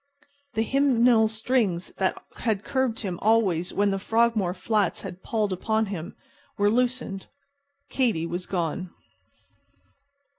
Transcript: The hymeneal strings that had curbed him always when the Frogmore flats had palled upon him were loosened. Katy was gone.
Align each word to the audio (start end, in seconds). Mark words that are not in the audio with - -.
The 0.55 0.63
hymeneal 0.63 1.27
strings 1.29 1.89
that 1.97 2.17
had 2.37 2.63
curbed 2.63 3.01
him 3.01 3.19
always 3.21 3.71
when 3.71 3.91
the 3.91 3.99
Frogmore 3.99 4.55
flats 4.55 5.01
had 5.03 5.21
palled 5.21 5.53
upon 5.53 5.85
him 5.85 6.15
were 6.57 6.71
loosened. 6.71 7.27
Katy 7.91 8.25
was 8.25 8.47
gone. 8.47 8.89